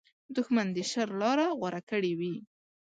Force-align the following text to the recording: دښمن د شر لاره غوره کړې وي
دښمن 0.35 0.67
د 0.75 0.77
شر 0.91 1.09
لاره 1.21 1.47
غوره 1.59 1.81
کړې 1.89 2.11
وي 2.19 2.35